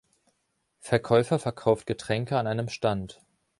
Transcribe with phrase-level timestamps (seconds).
[0.79, 3.21] Verkäufer verkauft Getränke an einem Stand.